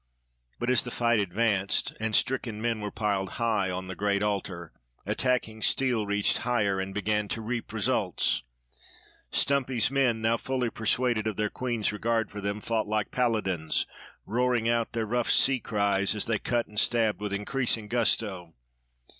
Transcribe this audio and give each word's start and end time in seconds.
But 0.57 0.71
as 0.71 0.81
the 0.81 0.89
fight 0.89 1.19
advanced, 1.19 1.93
and 1.99 2.15
stricken 2.15 2.59
men 2.59 2.81
were 2.81 2.89
piled 2.89 3.33
high 3.33 3.69
on 3.69 3.85
the 3.85 3.93
great 3.93 4.23
altar, 4.23 4.73
attacking 5.05 5.61
steel 5.61 6.07
reached 6.07 6.39
higher 6.39 6.79
and 6.79 6.91
began 6.91 7.27
to 7.27 7.39
reap 7.39 7.71
results. 7.71 8.41
Stumpy's 9.29 9.91
men, 9.91 10.19
now 10.19 10.37
fully 10.37 10.71
persuaded 10.71 11.27
of 11.27 11.35
their 11.35 11.51
queen's 11.51 11.93
regard 11.93 12.31
for 12.31 12.41
them, 12.41 12.61
fought 12.61 12.87
like 12.87 13.11
paladins, 13.11 13.85
roaring 14.25 14.67
out 14.67 14.93
their 14.93 15.05
rough 15.05 15.29
sea 15.29 15.59
cries 15.59 16.15
as 16.15 16.25
they 16.25 16.39
cut 16.39 16.65
and 16.65 16.79
stabbed 16.79 17.19
with 17.19 17.31
increasing 17.31 17.87
gusto. 17.87 18.55